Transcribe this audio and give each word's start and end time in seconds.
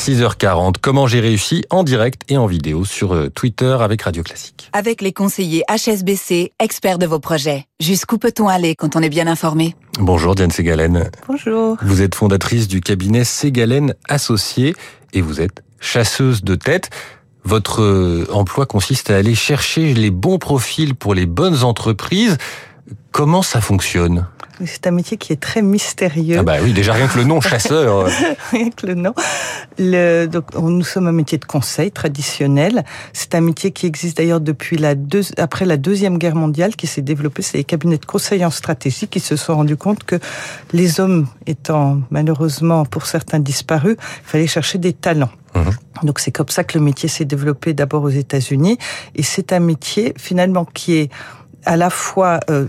6h40. 0.00 0.76
Comment 0.80 1.06
j'ai 1.06 1.20
réussi 1.20 1.62
en 1.68 1.84
direct 1.84 2.22
et 2.30 2.38
en 2.38 2.46
vidéo 2.46 2.86
sur 2.86 3.12
euh, 3.12 3.28
Twitter 3.28 3.76
avec 3.82 4.00
Radio 4.00 4.22
Classique. 4.22 4.70
Avec 4.72 5.02
les 5.02 5.12
conseillers 5.12 5.62
HSBC, 5.68 6.52
experts 6.58 6.98
de 6.98 7.04
vos 7.04 7.18
projets. 7.18 7.66
Jusqu'où 7.80 8.16
peut-on 8.16 8.48
aller 8.48 8.74
quand 8.74 8.96
on 8.96 9.02
est 9.02 9.10
bien 9.10 9.26
informé? 9.26 9.76
Bonjour 9.98 10.34
Diane 10.34 10.50
Ségalen. 10.50 11.10
Bonjour. 11.28 11.76
Vous 11.82 12.00
êtes 12.00 12.14
fondatrice 12.14 12.66
du 12.66 12.80
cabinet 12.80 13.24
Ségalen 13.24 13.94
Associés 14.08 14.74
et 15.12 15.20
vous 15.20 15.42
êtes 15.42 15.62
chasseuse 15.80 16.44
de 16.44 16.54
tête. 16.54 16.88
Votre 17.44 17.82
euh, 17.82 18.26
emploi 18.32 18.64
consiste 18.64 19.10
à 19.10 19.16
aller 19.16 19.34
chercher 19.34 19.92
les 19.92 20.10
bons 20.10 20.38
profils 20.38 20.94
pour 20.94 21.12
les 21.12 21.26
bonnes 21.26 21.62
entreprises. 21.62 22.38
Comment 23.12 23.42
ça 23.42 23.60
fonctionne? 23.60 24.26
C'est 24.66 24.86
un 24.86 24.90
métier 24.90 25.16
qui 25.16 25.32
est 25.32 25.40
très 25.40 25.62
mystérieux. 25.62 26.36
Ah 26.38 26.42
bah 26.42 26.56
oui, 26.62 26.72
déjà 26.72 26.92
rien 26.92 27.06
que 27.08 27.18
le 27.18 27.24
nom 27.24 27.40
chasseur. 27.40 28.06
rien 28.50 28.70
que 28.70 28.86
le 28.86 28.94
nom. 28.94 29.14
Le, 29.78 30.26
donc, 30.26 30.54
nous 30.54 30.84
sommes 30.84 31.06
un 31.06 31.12
métier 31.12 31.38
de 31.38 31.44
conseil 31.44 31.90
traditionnel. 31.90 32.84
C'est 33.12 33.34
un 33.34 33.40
métier 33.40 33.70
qui 33.70 33.86
existe 33.86 34.16
d'ailleurs 34.16 34.40
depuis 34.40 34.76
la 34.76 34.94
deux, 34.94 35.22
après 35.38 35.64
la 35.64 35.76
deuxième 35.76 36.18
guerre 36.18 36.36
mondiale, 36.36 36.76
qui 36.76 36.86
s'est 36.86 37.02
développé. 37.02 37.42
C'est 37.42 37.58
les 37.58 37.64
cabinets 37.64 37.98
de 37.98 38.06
conseil 38.06 38.44
en 38.44 38.50
stratégie 38.50 39.08
qui 39.08 39.20
se 39.20 39.36
sont 39.36 39.54
rendus 39.56 39.76
compte 39.76 40.04
que 40.04 40.16
les 40.72 41.00
hommes 41.00 41.26
étant 41.46 42.00
malheureusement 42.10 42.84
pour 42.84 43.06
certains 43.06 43.40
disparus, 43.40 43.96
il 43.98 44.28
fallait 44.28 44.46
chercher 44.46 44.78
des 44.78 44.92
talents. 44.92 45.30
Mhm. 45.54 45.70
Donc 46.04 46.18
c'est 46.20 46.30
comme 46.30 46.48
ça 46.48 46.64
que 46.64 46.78
le 46.78 46.84
métier 46.84 47.08
s'est 47.08 47.24
développé 47.24 47.72
d'abord 47.74 48.04
aux 48.04 48.10
États-Unis 48.10 48.78
et 49.14 49.22
c'est 49.22 49.52
un 49.52 49.60
métier 49.60 50.14
finalement 50.16 50.64
qui 50.64 50.94
est 50.96 51.10
à 51.64 51.76
la 51.76 51.90
fois 51.90 52.40
euh, 52.50 52.66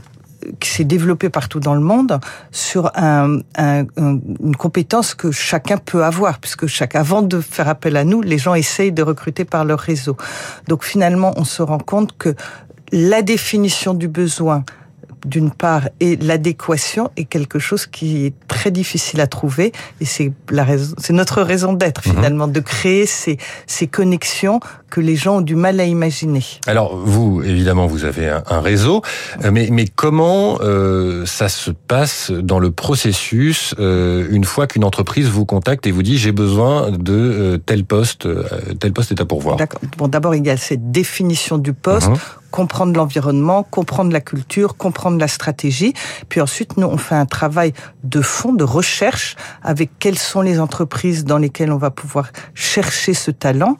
qui 0.60 0.70
s'est 0.70 0.84
développé 0.84 1.30
partout 1.30 1.60
dans 1.60 1.76
le 1.76 1.82
monde 1.82 2.20
sur 2.52 2.92
un, 2.96 3.40
une 3.58 4.56
compétence 4.58 5.14
que 5.14 5.32
chacun 5.32 5.78
peut 5.78 6.04
avoir, 6.04 6.40
puisque 6.40 6.68
chaque, 6.68 6.96
avant 6.96 7.22
de 7.22 7.40
faire 7.40 7.68
appel 7.68 7.98
à 7.98 8.04
nous, 8.04 8.22
les 8.22 8.38
gens 8.38 8.56
essayent 8.56 8.92
de 8.92 9.04
recruter 9.04 9.46
par 9.46 9.66
leur 9.66 9.80
réseau. 9.80 10.18
Donc 10.68 10.84
finalement, 10.84 11.34
on 11.38 11.44
se 11.44 11.62
rend 11.62 11.80
compte 11.80 12.18
que 12.18 12.36
la 12.92 13.22
définition 13.22 13.94
du 13.94 14.08
besoin, 14.08 14.64
d'une 15.26 15.52
part, 15.52 15.90
et 16.00 16.16
l'adéquation 16.18 17.12
est 17.18 17.26
quelque 17.26 17.60
chose 17.60 17.86
qui 17.86 18.26
est 18.26 18.34
très 18.48 18.72
difficile 18.72 19.22
à 19.22 19.28
trouver. 19.28 19.72
Et 20.00 20.06
c'est 20.06 20.32
la 20.50 20.64
raison, 20.64 20.96
c'est 20.98 21.14
notre 21.14 21.42
raison 21.42 21.74
d'être 21.74 22.08
mhm. 22.08 22.14
finalement, 22.16 22.48
de 22.48 22.60
créer 22.60 23.06
ces, 23.06 23.38
ces 23.68 23.88
connexions 23.88 24.60
que 24.90 25.00
les 25.00 25.16
gens 25.16 25.38
ont 25.38 25.42
du 25.42 25.56
mal 25.56 25.80
à 25.80 25.86
imaginer. 25.86 26.44
Alors 26.68 26.98
vous, 26.98 27.42
évidemment, 27.44 27.88
vous 27.88 28.04
avez 28.04 28.28
un, 28.30 28.60
réseau, 28.60 29.02
euh, 29.44 29.50
mais, 29.52 29.70
mais 29.72 29.86
comment 29.88 30.60
euh, 30.62 31.26
ça 31.26 31.50
se 31.50 31.72
passe 31.72 32.32
dans 32.32 32.60
le 32.60 32.72
processus 32.72 33.74
euh, 33.80 34.28
une 34.30 34.44
fois 34.44 34.68
qu'une 34.68 34.84
entreprise 34.84 35.28
vous 35.28 35.46
contacte 35.46 35.88
et 35.88 35.92
vous 35.92 36.04
dit 36.04 36.18
j'ai 36.18 36.32
besoin 36.32 36.92
de 36.92 37.14
euh, 37.14 37.58
tel 37.58 37.86
poste, 37.86 38.26
euh, 38.26 38.44
tel 38.80 38.92
poste 38.94 39.12
est 39.12 39.22
à 39.22 39.26
pourvoir? 39.26 39.56
D'accord. 39.56 39.82
Bon, 39.98 40.08
d'abord 40.08 40.36
il 40.36 40.46
y 40.46 40.50
a 40.50 40.58
cette 40.58 40.92
définition 40.92 41.58
du 41.58 41.74
poste. 41.74 42.10
Mhm 42.10 42.18
comprendre 42.52 42.96
l'environnement, 42.96 43.64
comprendre 43.64 44.12
la 44.12 44.22
culture, 44.22 44.78
comprendre 44.78 45.18
la 45.18 45.28
stratégie. 45.28 45.94
Puis 46.30 46.42
ensuite, 46.42 46.78
nous, 46.78 46.88
on 46.88 46.98
fait 46.98 47.16
un 47.16 47.26
travail 47.26 47.74
de 48.04 48.22
fond, 48.22 48.54
de 48.54 48.64
recherche, 48.64 49.36
avec 49.64 49.90
quelles 50.00 50.20
sont 50.20 50.42
les 50.42 50.60
entreprises 50.60 51.26
dans 51.26 51.38
lesquelles 51.38 51.72
on 51.72 51.78
va 51.78 51.90
pouvoir 51.90 52.32
chercher 52.54 53.14
ce 53.14 53.32
talent, 53.32 53.78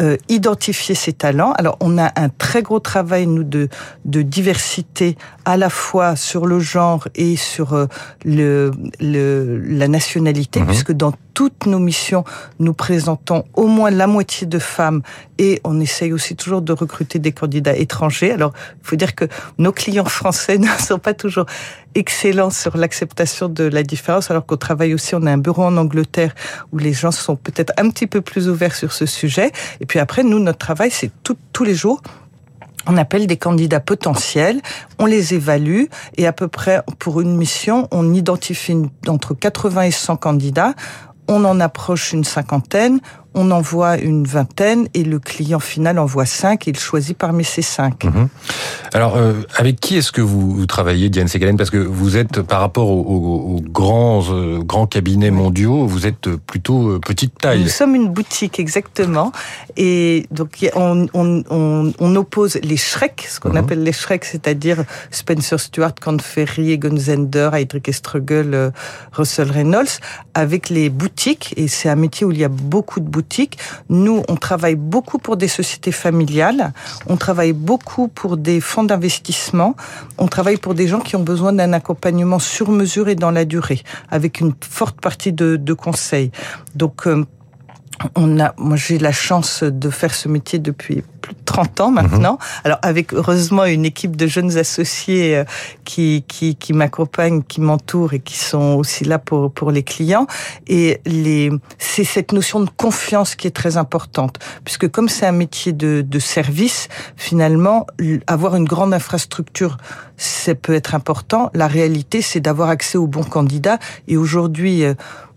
euh, 0.00 0.16
identifier 0.28 0.94
ces 0.94 1.12
talents. 1.12 1.52
Alors, 1.52 1.76
on 1.80 1.98
a 1.98 2.10
un 2.16 2.28
très 2.30 2.62
gros 2.62 2.80
travail, 2.80 3.26
nous, 3.26 3.44
de, 3.44 3.68
de 4.04 4.22
diversité, 4.22 5.16
à 5.44 5.56
la 5.56 5.70
fois 5.70 6.16
sur 6.16 6.46
le 6.46 6.58
genre 6.58 7.06
et 7.14 7.36
sur 7.36 7.74
euh, 7.74 7.86
le, 8.24 8.72
le, 9.00 9.58
la 9.58 9.88
nationalité, 9.88 10.60
mhm. 10.60 10.66
puisque 10.66 10.92
dans 10.92 11.12
toutes 11.34 11.66
nos 11.66 11.80
missions, 11.80 12.24
nous 12.60 12.72
présentons 12.72 13.44
au 13.54 13.66
moins 13.66 13.90
la 13.90 14.06
moitié 14.06 14.46
de 14.46 14.58
femmes 14.58 15.02
et 15.38 15.60
on 15.64 15.80
essaye 15.80 16.12
aussi 16.12 16.36
toujours 16.36 16.62
de 16.62 16.72
recruter 16.72 17.18
des 17.18 17.32
candidats 17.32 17.76
étrangers. 17.76 18.30
Alors, 18.30 18.52
il 18.82 18.88
faut 18.88 18.96
dire 18.96 19.14
que 19.14 19.24
nos 19.58 19.72
clients 19.72 20.04
français 20.04 20.58
ne 20.58 20.68
sont 20.78 21.00
pas 21.00 21.12
toujours 21.12 21.46
excellents 21.96 22.50
sur 22.50 22.76
l'acceptation 22.76 23.48
de 23.48 23.64
la 23.64 23.82
différence, 23.82 24.30
alors 24.30 24.46
qu'au 24.46 24.56
travail 24.56 24.94
aussi, 24.94 25.14
on 25.14 25.26
a 25.26 25.32
un 25.32 25.38
bureau 25.38 25.64
en 25.64 25.76
Angleterre 25.76 26.34
où 26.72 26.78
les 26.78 26.92
gens 26.92 27.10
sont 27.10 27.36
peut-être 27.36 27.72
un 27.76 27.90
petit 27.90 28.06
peu 28.06 28.20
plus 28.20 28.48
ouverts 28.48 28.74
sur 28.74 28.92
ce 28.92 29.06
sujet. 29.06 29.50
Et 29.80 29.86
puis 29.86 29.98
après, 29.98 30.22
nous, 30.22 30.38
notre 30.38 30.58
travail, 30.58 30.90
c'est 30.90 31.10
tous 31.22 31.64
les 31.64 31.74
jours 31.74 32.00
on 32.86 32.96
appelle 32.96 33.26
des 33.26 33.36
candidats 33.36 33.80
potentiels, 33.80 34.60
on 34.98 35.06
les 35.06 35.34
évalue 35.34 35.84
et 36.16 36.26
à 36.26 36.32
peu 36.32 36.48
près 36.48 36.82
pour 36.98 37.20
une 37.20 37.36
mission, 37.36 37.88
on 37.90 38.12
identifie 38.12 38.76
entre 39.08 39.34
80 39.34 39.82
et 39.82 39.90
100 39.90 40.16
candidats 40.16 40.74
on 41.28 41.44
en 41.44 41.60
approche 41.60 42.12
une 42.12 42.24
cinquantaine, 42.24 43.00
on 43.34 43.50
envoie 43.50 43.96
une 43.98 44.26
vingtaine 44.26 44.88
et 44.94 45.02
le 45.02 45.18
client 45.18 45.60
final 45.60 45.98
envoie 45.98 46.26
cinq 46.26 46.68
et 46.68 46.70
il 46.70 46.78
choisit 46.78 47.16
parmi 47.16 47.44
ces 47.44 47.62
cinq. 47.62 48.04
Mhm. 48.04 48.28
Alors, 48.94 49.16
euh, 49.16 49.32
avec 49.56 49.80
qui 49.80 49.96
est-ce 49.96 50.12
que 50.12 50.20
vous, 50.20 50.64
travaillez, 50.66 51.10
Diane 51.10 51.26
Segalen? 51.26 51.56
Parce 51.56 51.70
que 51.70 51.78
vous 51.78 52.16
êtes, 52.16 52.42
par 52.42 52.60
rapport 52.60 52.90
aux, 52.90 53.60
grands, 53.60 54.22
euh, 54.30 54.60
grands 54.60 54.86
cabinets 54.86 55.32
mondiaux, 55.32 55.84
vous 55.84 56.06
êtes 56.06 56.28
plutôt 56.36 56.90
euh, 56.90 57.00
petite 57.00 57.36
taille. 57.36 57.64
Nous 57.64 57.68
sommes 57.68 57.96
une 57.96 58.08
boutique, 58.08 58.60
exactement. 58.60 59.32
Et 59.76 60.26
donc, 60.30 60.64
on, 60.76 61.08
on, 61.12 62.14
oppose 62.14 62.56
les 62.62 62.76
Shrek, 62.76 63.26
ce 63.28 63.40
qu'on 63.40 63.50
mhm. 63.50 63.56
appelle 63.56 63.82
les 63.82 63.92
Shrek, 63.92 64.24
c'est-à-dire 64.24 64.84
Spencer 65.10 65.58
Stewart, 65.58 65.94
Conferry, 66.00 66.70
Egon 66.70 66.96
Zender, 66.96 67.50
Heydrich 67.52 67.88
Estrugel, 67.88 68.72
Russell 69.12 69.50
Reynolds, 69.50 69.98
avec 70.34 70.70
les 70.70 70.88
boutiques. 70.88 71.52
Et 71.56 71.66
c'est 71.66 71.88
un 71.88 71.96
métier 71.96 72.24
où 72.24 72.30
il 72.30 72.38
y 72.38 72.44
a 72.44 72.48
beaucoup 72.48 73.00
de 73.00 73.08
boutiques 73.08 73.58
nous, 73.88 74.22
on 74.28 74.36
travaille 74.36 74.76
beaucoup 74.76 75.18
pour 75.18 75.36
des 75.36 75.48
sociétés 75.48 75.92
familiales, 75.92 76.72
on 77.06 77.16
travaille 77.16 77.52
beaucoup 77.52 78.08
pour 78.08 78.36
des 78.36 78.60
fonds 78.60 78.83
d'investissement, 78.84 79.76
on 80.18 80.28
travaille 80.28 80.56
pour 80.56 80.74
des 80.74 80.88
gens 80.88 81.00
qui 81.00 81.16
ont 81.16 81.22
besoin 81.22 81.52
d'un 81.52 81.72
accompagnement 81.72 82.38
sur 82.38 82.70
mesure 82.70 83.08
et 83.08 83.14
dans 83.14 83.30
la 83.30 83.44
durée, 83.44 83.82
avec 84.10 84.40
une 84.40 84.54
forte 84.60 85.00
partie 85.00 85.32
de, 85.32 85.72
conseils. 85.72 86.30
Donc, 86.74 87.06
euh, 87.06 87.24
on 88.14 88.40
a, 88.40 88.54
moi 88.56 88.76
j'ai 88.76 88.98
la 88.98 89.12
chance 89.12 89.62
de 89.62 89.90
faire 89.90 90.14
ce 90.14 90.28
métier 90.28 90.58
depuis 90.58 91.02
plus 91.20 91.34
de 91.34 91.40
30 91.54 91.80
ans 91.82 91.90
maintenant. 91.92 92.38
Alors 92.64 92.78
avec 92.82 93.14
heureusement 93.14 93.64
une 93.64 93.84
équipe 93.84 94.16
de 94.16 94.26
jeunes 94.26 94.58
associés 94.58 95.36
euh, 95.36 95.44
qui 95.84 96.24
qui, 96.26 96.56
qui 96.56 96.72
m'accompagnent, 96.72 97.44
qui 97.44 97.60
m'entourent 97.60 98.14
et 98.14 98.18
qui 98.18 98.36
sont 98.36 98.74
aussi 98.74 99.04
là 99.04 99.20
pour 99.20 99.52
pour 99.52 99.70
les 99.70 99.84
clients. 99.84 100.26
Et 100.66 101.00
les 101.06 101.52
c'est 101.78 102.02
cette 102.02 102.32
notion 102.32 102.58
de 102.58 102.70
confiance 102.76 103.36
qui 103.36 103.46
est 103.46 103.56
très 103.62 103.76
importante, 103.76 104.40
puisque 104.64 104.88
comme 104.88 105.08
c'est 105.08 105.26
un 105.26 105.38
métier 105.44 105.72
de 105.72 106.04
de 106.04 106.18
service, 106.18 106.88
finalement 107.16 107.86
avoir 108.26 108.56
une 108.56 108.64
grande 108.64 108.92
infrastructure 108.92 109.76
ça 110.16 110.54
peut 110.54 110.74
être 110.74 110.94
important. 110.94 111.50
La 111.54 111.66
réalité, 111.66 112.22
c'est 112.22 112.40
d'avoir 112.40 112.68
accès 112.68 112.98
aux 112.98 113.06
bons 113.06 113.24
candidats. 113.24 113.78
Et 114.06 114.16
aujourd'hui, 114.16 114.84
euh, 114.84 114.94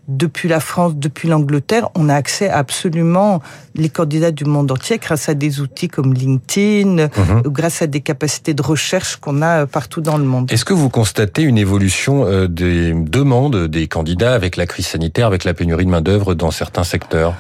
depuis 0.08 0.48
la 0.48 0.60
France, 0.60 0.96
depuis 0.96 1.28
l'Angleterre, 1.28 1.90
on 1.96 2.08
a 2.10 2.16
accès 2.16 2.50
à 2.50 2.58
absolument 2.58 3.42
les 3.76 3.90
candidats 3.90 4.32
du 4.32 4.46
monde 4.46 4.72
entier 4.72 4.98
grâce 4.98 5.30
à 5.30 5.34
des 5.34 5.60
outils 5.60 5.88
comme 5.88 6.14
LinkedIn, 6.14 7.08
mhm. 7.08 7.42
grâce 7.46 7.82
à 7.82 7.88
des 7.88 8.02
capacités 8.02 8.54
de 8.54 8.62
recherche 8.62 9.18
qu'on 9.18 9.42
a 9.42 9.64
euh, 9.64 9.66
partout 9.66 10.02
dans 10.02 10.18
le 10.18 10.24
monde. 10.24 10.52
Est-ce 10.52 10.66
que 10.66 10.74
vous 10.74 10.90
constatez 10.90 11.42
une 11.42 11.58
évolution 11.58 12.26
euh, 12.26 12.48
des 12.48 12.94
demandes 12.94 13.68
des 13.68 13.88
candidats 13.88 14.34
avec 14.34 14.56
la 14.58 14.66
crise 14.66 14.88
sanitaire, 14.88 15.28
avec 15.28 15.44
la 15.44 15.54
pénurie 15.54 15.86
de 15.86 15.92
main-d'œuvre 15.92 16.34
dans 16.36 16.52
certains 16.52 16.84
secteurs? 16.84 17.34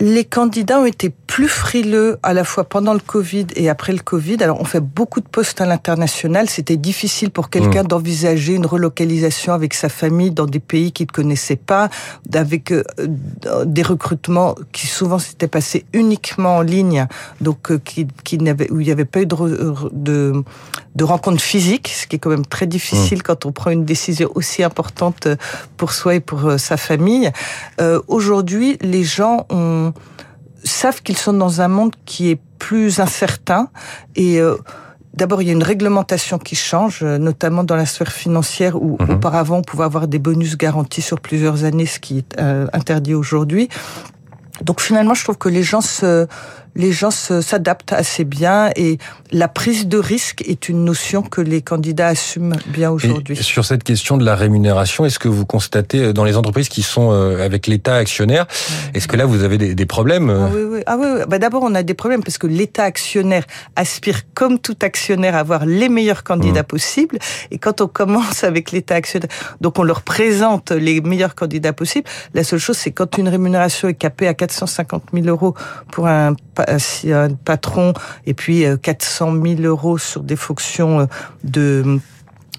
Les 0.00 0.24
candidats 0.24 0.80
ont 0.80 0.86
été 0.86 1.10
plus 1.10 1.48
frileux 1.48 2.18
à 2.22 2.32
la 2.32 2.44
fois 2.44 2.64
pendant 2.64 2.94
le 2.94 3.00
Covid 3.00 3.46
et 3.56 3.68
après 3.68 3.92
le 3.92 3.98
Covid. 3.98 4.42
Alors, 4.42 4.60
on 4.60 4.64
fait 4.64 4.80
beaucoup 4.80 5.20
de 5.20 5.28
postes 5.28 5.60
à 5.60 5.66
l'international. 5.66 6.48
C'était 6.48 6.76
difficile 6.76 7.30
pour 7.30 7.50
quelqu'un 7.50 7.82
mmh. 7.82 7.88
d'envisager 7.88 8.54
une 8.54 8.66
relocalisation 8.66 9.52
avec 9.52 9.74
sa 9.74 9.88
famille 9.88 10.30
dans 10.30 10.46
des 10.46 10.60
pays 10.60 10.92
qu'il 10.92 11.06
ne 11.06 11.12
connaissait 11.12 11.56
pas, 11.56 11.90
avec 12.32 12.72
euh, 12.72 12.82
des 13.64 13.82
recrutements 13.82 14.54
qui 14.72 14.86
souvent 14.86 15.18
s'étaient 15.18 15.48
passés 15.48 15.84
uniquement 15.92 16.56
en 16.56 16.62
ligne, 16.62 17.06
donc 17.40 17.70
euh, 17.70 17.78
qui, 17.78 18.06
qui 18.24 18.38
où 18.70 18.80
il 18.80 18.84
n'y 18.84 18.90
avait 18.90 19.04
pas 19.04 19.20
eu 19.20 19.26
de, 19.26 19.36
de, 19.92 20.44
de 20.94 21.04
rencontres 21.04 21.42
physiques, 21.42 21.88
ce 21.88 22.06
qui 22.06 22.16
est 22.16 22.18
quand 22.18 22.30
même 22.30 22.46
très 22.46 22.66
difficile 22.66 23.18
mmh. 23.18 23.22
quand 23.22 23.46
on 23.46 23.52
prend 23.52 23.70
une 23.70 23.84
décision 23.84 24.30
aussi 24.34 24.62
importante 24.62 25.28
pour 25.76 25.92
soi 25.92 26.16
et 26.16 26.20
pour 26.20 26.46
euh, 26.46 26.58
sa 26.58 26.76
famille. 26.76 27.30
Euh, 27.80 28.00
Aujourd'hui, 28.08 28.78
les 28.80 29.04
gens 29.04 29.46
ont 29.50 29.87
savent 30.64 31.02
qu'ils 31.02 31.16
sont 31.16 31.32
dans 31.32 31.60
un 31.60 31.68
monde 31.68 31.94
qui 32.04 32.30
est 32.30 32.40
plus 32.58 33.00
incertain 33.00 33.68
et 34.16 34.40
euh, 34.40 34.56
D'abord, 35.18 35.42
il 35.42 35.46
y 35.46 35.50
a 35.50 35.52
une 35.52 35.64
réglementation 35.64 36.38
qui 36.38 36.54
change, 36.54 37.00
euh, 37.02 37.18
notamment 37.18 37.64
dans 37.64 37.74
la 37.74 37.86
sphère 37.86 38.12
financière 38.12 38.80
où 38.80 38.98
mhm. 39.00 39.16
auparavant 39.16 39.56
on 39.56 39.62
pouvait 39.62 39.82
avoir 39.82 40.06
des 40.06 40.20
bonus 40.20 40.56
garantis 40.56 41.02
sur 41.02 41.18
plusieurs 41.18 41.64
années, 41.64 41.86
ce 41.86 41.98
qui 41.98 42.18
est 42.18 42.38
euh, 42.38 42.68
interdit 42.72 43.14
aujourd'hui. 43.14 43.68
Donc 44.62 44.80
finalement, 44.80 45.14
je 45.14 45.24
trouve 45.24 45.38
que 45.38 45.48
les 45.48 45.62
gens 45.62 45.80
se 45.80 46.26
les 46.78 46.92
gens 46.92 47.10
s'adaptent 47.10 47.92
assez 47.92 48.24
bien 48.24 48.70
et 48.76 48.98
la 49.32 49.48
prise 49.48 49.88
de 49.88 49.98
risque 49.98 50.42
est 50.46 50.68
une 50.68 50.84
notion 50.84 51.22
que 51.22 51.40
les 51.40 51.60
candidats 51.60 52.06
assument 52.06 52.56
bien 52.68 52.90
aujourd'hui. 52.90 53.36
Sur 53.36 53.64
cette 53.64 53.82
question 53.82 54.16
de 54.16 54.24
la 54.24 54.36
rémunération, 54.36 55.04
est-ce 55.04 55.18
que 55.18 55.28
vous 55.28 55.44
constatez 55.44 55.98
euh, 55.98 56.12
dans 56.12 56.24
les 56.24 56.36
entreprises 56.36 56.68
qui 56.68 56.82
sont 56.82 57.10
euh, 57.12 57.44
avec 57.44 57.66
l'État 57.66 57.96
actionnaire, 57.96 58.46
est-ce 58.94 59.08
que 59.08 59.16
là 59.16 59.26
vous 59.26 59.42
avez 59.42 59.58
des, 59.58 59.86
problèmes 59.86 60.30
ah 60.30 60.50
oui, 60.54 60.62
oui. 60.62 60.80
Ah 60.86 60.96
oui, 60.98 61.24
Bah, 61.28 61.38
D'abord, 61.38 61.62
on 61.64 61.74
a 61.74 61.82
des 61.82 61.94
problèmes 61.94 62.22
parce 62.22 62.38
que 62.38 62.46
l'État 62.46 62.84
actionnaire 62.84 63.44
aspire, 63.74 64.20
comme 64.34 64.58
tout 64.58 64.76
actionnaire, 64.82 65.34
à 65.34 65.40
avoir 65.40 65.66
les 65.66 65.88
meilleurs 65.88 66.22
candidats 66.22 66.62
mmh. 66.62 66.66
possibles. 66.66 67.18
Et 67.50 67.58
quand 67.58 67.80
on 67.80 67.88
commence 67.88 68.44
avec 68.44 68.70
l'État 68.70 68.94
actionnaire, 68.94 69.30
donc 69.60 69.78
on 69.78 69.82
leur 69.82 70.02
présente 70.02 70.70
les 70.70 71.00
meilleurs 71.00 71.34
candidats 71.34 71.72
possibles. 71.72 72.08
La 72.34 72.44
seule 72.44 72.60
chose, 72.60 72.76
c'est 72.76 72.92
quand 72.92 73.18
une 73.18 73.28
rémunération 73.28 73.88
est 73.88 73.94
capée 73.94 74.28
à 74.28 74.34
450 74.48 75.02
000 75.12 75.26
euros 75.26 75.54
pour 75.92 76.06
un, 76.06 76.34
un 76.56 77.28
patron 77.44 77.92
et 78.26 78.34
puis 78.34 78.64
400 78.82 79.36
euh, 79.36 79.56
000 79.56 79.62
euros 79.62 79.98
sur 79.98 80.22
des 80.22 80.36
fonctions 80.36 81.00
euh, 81.00 81.06
de 81.44 82.00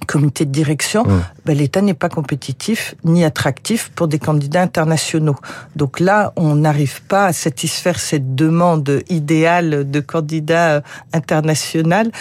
comité 0.05 0.45
de 0.45 0.51
direction, 0.51 1.03
mmh. 1.03 1.21
ben, 1.45 1.57
l'État 1.57 1.81
n'est 1.81 1.93
pas 1.93 2.09
compétitif 2.09 2.95
ni 3.03 3.23
attractif 3.23 3.91
pour 3.95 4.07
des 4.07 4.19
candidats 4.19 4.61
internationaux. 4.61 5.35
Donc 5.75 5.99
là, 5.99 6.33
on 6.35 6.55
n'arrive 6.55 7.01
pas 7.03 7.25
à 7.25 7.33
satisfaire 7.33 7.99
cette 7.99 8.35
demande 8.35 9.03
idéale 9.09 9.89
de 9.89 9.99
candidats 9.99 10.75
euh, 10.75 10.81
international, 11.13 12.11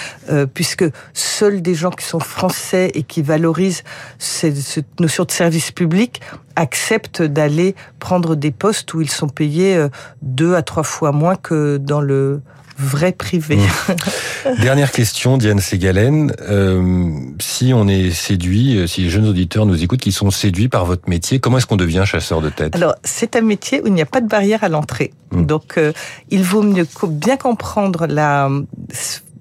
puisque 0.54 0.84
seuls 1.12 1.62
des 1.62 1.74
gens 1.74 1.90
qui 1.90 2.04
sont 2.04 2.20
français 2.20 2.90
et 2.94 3.02
qui 3.02 3.22
valorisent 3.22 3.82
cette 4.18 5.00
notion 5.00 5.24
de 5.24 5.30
service 5.30 5.70
public 5.70 6.20
acceptent 6.56 7.22
d'aller 7.22 7.74
prendre 7.98 8.34
des 8.34 8.50
postes 8.50 8.92
où 8.94 9.00
ils 9.00 9.10
sont 9.10 9.28
payés 9.28 9.86
deux 10.22 10.54
à 10.54 10.62
trois 10.62 10.82
fois 10.82 11.12
moins 11.12 11.36
que 11.36 11.76
dans 11.76 12.00
le 12.00 12.40
vrai 12.78 13.12
privé. 13.12 13.56
Mmh. 13.56 14.62
Dernière 14.62 14.92
question, 14.92 15.36
Diane 15.36 15.60
Ségalen. 15.60 16.32
Euh, 16.40 17.10
si 17.40 17.72
on 17.74 17.88
est 17.88 18.10
séduit, 18.10 18.78
euh, 18.78 18.86
si 18.86 19.02
les 19.02 19.10
jeunes 19.10 19.26
auditeurs 19.26 19.66
nous 19.66 19.82
écoutent, 19.82 20.00
qui 20.00 20.12
sont 20.12 20.30
séduits 20.30 20.68
par 20.68 20.84
votre 20.84 21.08
métier, 21.08 21.40
comment 21.40 21.58
est-ce 21.58 21.66
qu'on 21.66 21.76
devient 21.76 22.04
chasseur 22.06 22.40
de 22.40 22.48
tête? 22.48 22.76
Alors, 22.76 22.94
c'est 23.02 23.36
un 23.36 23.40
métier 23.40 23.80
où 23.82 23.86
il 23.86 23.94
n'y 23.94 24.02
a 24.02 24.06
pas 24.06 24.20
de 24.20 24.28
barrière 24.28 24.64
à 24.64 24.68
l'entrée. 24.68 25.12
Mmh. 25.32 25.46
Donc, 25.46 25.74
euh, 25.76 25.92
il 26.30 26.42
vaut 26.42 26.62
mieux 26.62 26.86
bien 27.08 27.36
comprendre 27.36 28.06
la 28.06 28.48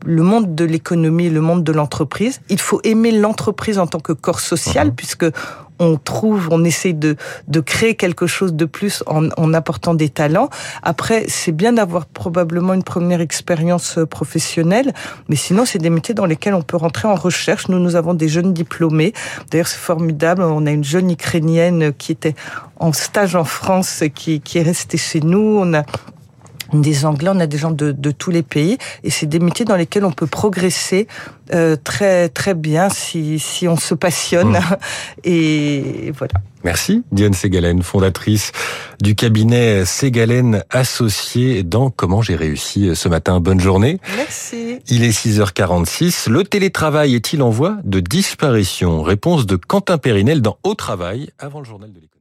le 0.07 0.24
monde 0.24 0.56
de 0.56 0.63
l'économie, 0.63 1.30
le 1.30 1.42
monde 1.42 1.63
de 1.65 1.74
l'entreprise. 1.74 2.39
Il 2.50 2.62
faut 2.62 2.80
aimer 2.83 3.12
l'entreprise 3.12 3.77
en 3.77 3.88
tant 3.88 4.00
que 4.00 4.13
corps 4.13 4.39
social, 4.39 4.88
mmh. 4.88 4.95
puisque 4.95 5.25
on 5.80 5.98
trouve, 5.98 6.48
on 6.50 6.63
essaie 6.63 6.94
de, 6.94 7.18
de 7.48 7.59
créer 7.59 7.95
quelque 7.95 8.25
chose 8.25 8.54
de 8.54 8.65
plus 8.65 9.04
en, 9.06 9.30
en 9.38 9.54
apportant 9.54 9.94
des 9.94 10.09
talents. 10.09 10.50
Après, 10.81 11.25
c'est 11.27 11.51
bien 11.51 11.74
d'avoir 11.74 12.06
probablement 12.06 12.74
une 12.74 12.83
première 12.83 13.21
expérience 13.21 13.98
euh, 13.98 14.06
professionnelle, 14.06 14.94
mais 15.27 15.36
sinon, 15.36 15.65
c'est 15.65 15.77
des 15.77 15.92
métiers 15.92 16.15
dans 16.15 16.25
lesquels 16.25 16.56
on 16.56 16.63
peut 16.63 16.77
rentrer 16.77 17.07
en 17.07 17.15
recherche. 17.15 17.68
Nous, 17.68 17.77
nous 17.77 17.95
avons 17.95 18.13
des 18.13 18.30
jeunes 18.30 18.53
diplômés. 18.53 19.13
D'ailleurs, 19.51 19.68
c'est 19.68 19.77
formidable. 19.77 20.42
On 20.42 20.65
a 20.65 20.71
une 20.71 20.86
jeune 20.86 21.12
ukrainienne 21.12 21.94
qui 21.94 22.13
était 22.13 22.36
en 22.80 22.94
stage 22.94 23.36
en 23.36 23.44
France, 23.44 24.03
qui, 24.15 24.39
qui 24.39 24.57
est 24.57 24.63
restée 24.63 24.98
chez 24.98 25.19
nous. 25.19 25.60
On 25.62 25.74
a 25.74 25.83
des 26.74 27.06
Anglais, 27.06 27.30
on 27.34 27.40
a 27.40 27.48
des 27.48 27.58
gens 27.58 27.72
de, 27.72 27.92
de 27.92 28.12
tous 28.12 28.31
les 28.31 28.44
pays, 28.44 28.78
et 29.04 29.10
c'est 29.10 29.25
des 29.25 29.40
métiers 29.40 29.66
dans 29.66 29.75
lesquels 29.75 30.06
on 30.06 30.12
peut 30.12 30.28
progresser 30.28 31.08
euh, 31.54 31.78
très 31.81 32.30
très 32.30 32.54
bien 32.54 32.90
si, 32.90 33.40
si 33.40 33.68
on 33.68 33.78
se 33.78 33.94
passionne. 33.94 34.52
Mmh. 34.52 34.75
Et 35.24 36.12
voilà. 36.18 36.34
Merci 36.64 37.04
Diane 37.12 37.34
Ségalen, 37.34 37.81
fondatrice 37.81 38.52
du 39.00 39.16
cabinet 39.16 39.86
Ségalen 39.86 40.64
Associé 40.69 41.64
dans 41.64 41.90
Comment 41.90 42.22
j'ai 42.22 42.36
réussi 42.36 42.94
ce 42.96 43.08
matin. 43.08 43.40
Bonne 43.40 43.60
journée. 43.60 44.00
Merci. 44.18 44.80
Il 44.90 45.04
est 45.04 45.18
6h46. 45.18 46.30
Le 46.30 46.44
télétravail 46.44 47.16
est-il 47.16 47.42
en 47.42 47.50
voie 47.50 47.78
de 47.84 48.00
disparition? 48.00 49.02
Réponse 49.02 49.46
de 49.46 49.56
Quentin 49.56 49.98
Périnel 49.98 50.42
dans 50.42 50.58
Au 50.63 50.74
Travail 50.74 51.30
avant 51.40 51.60
le 51.60 51.66
journal 51.66 51.90
de 51.90 51.96
l'économie. 51.96 52.17